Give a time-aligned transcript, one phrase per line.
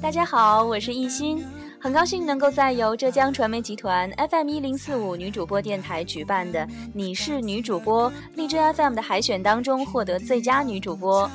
[0.00, 1.44] 大家好，我是艺欣，
[1.80, 11.28] 很高兴能够在由浙江传媒集团 FM 一零四五女主播电台举办的“你是女主播”荔枝 FM 的海选当中获得最佳女主播。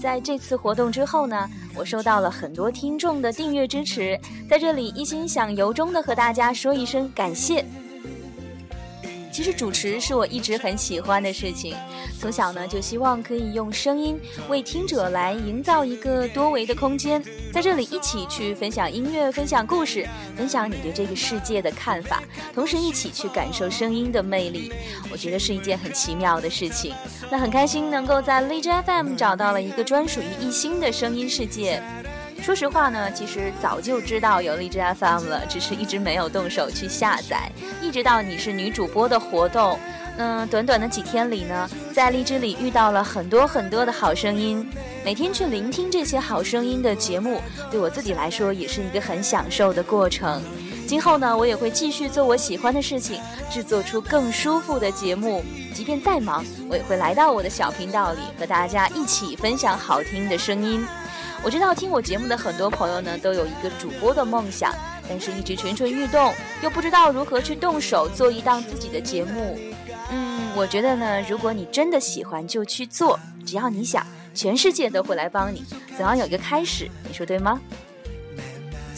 [0.00, 4.18] 在这次活动之后呢，我收到了很多听众的订阅支持，
[4.50, 7.64] 在这里一心想由衷的和大家说一声感谢。
[9.38, 11.76] 其实主持是我一直很喜欢的事情，
[12.20, 20.04] 从小呢就希望可以用声音为听者来营造一个多维的空间，在这里一起去分享音乐、分享故事、
[20.36, 22.20] 分享你对这个世界的看法，
[22.52, 24.72] 同时一起去感受声音的魅力，
[25.08, 26.92] 我觉得是一件很奇妙的事情。
[27.30, 31.80] 那很开心能够在荔枝 FM 找到了一个专属于一心的声音世界。
[32.48, 37.52] 说实话呢，其实早就知道有荔枝 FM 了，只是一直没有动手去下载。
[37.82, 39.78] 一直到你是女主播的活动，
[40.16, 44.66] 嗯，短短的几天里呢，在荔枝里遇到了很多很多的好声音，
[45.04, 50.42] 每天去聆听这些好声音的节目，对我自己来说也是一个很享受的过程。
[50.88, 55.44] 今后呢，我也会继续做我喜欢的事情，制作出更舒服的节目。
[55.74, 60.82] 即便再忙，我也会来到我的小频道里，和大家一起分享好听的声音。
[61.44, 64.72] 我知道听我节目的很多朋友呢，都有一个主播的梦想，
[65.06, 66.32] 但是一直蠢蠢欲动，
[66.62, 69.58] 又不知道如何去动手做一档自己的节目。
[70.10, 75.62] 嗯，我觉得呢，如果你真的喜欢，就去做，只要你想，全世界都会来帮你。
[75.98, 77.60] 总要有一个开始，你说对吗？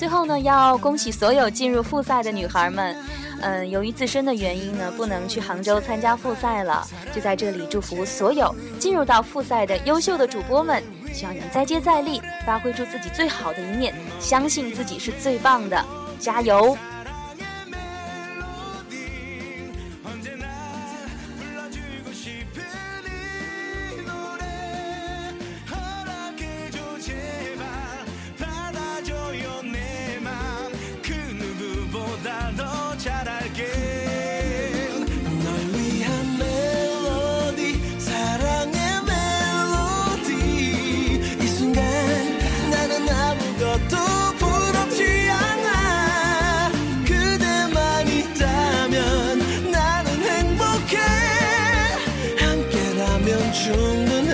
[0.00, 2.96] 最后呢，要恭喜所有进入复赛的女孩们。
[3.42, 6.82] 嗯，由于自身的原因呢，不能去杭州参加复赛了，
[7.14, 10.82] 就在这里祝福所有进入到复赛的优秀的主播们。
[11.12, 15.84] 希望你们再接再厉，发挥出自己最好的一面，相信自己是最棒的，
[16.18, 16.74] 加油！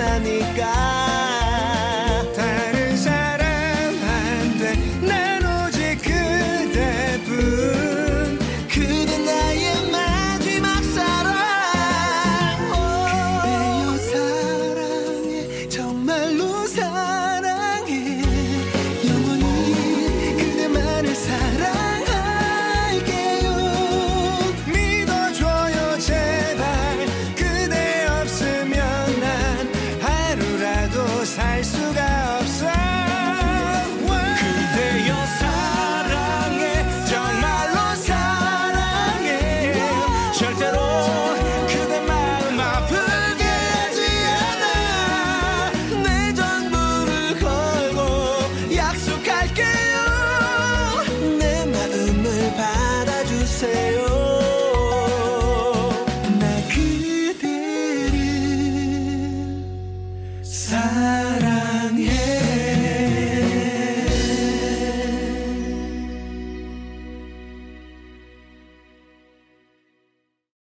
[0.07, 0.76] mecánica.